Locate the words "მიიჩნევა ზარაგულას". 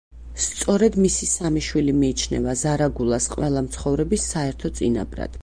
1.99-3.29